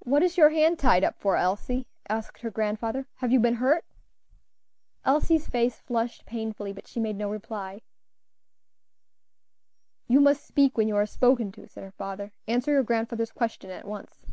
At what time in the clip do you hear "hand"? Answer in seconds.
0.50-0.78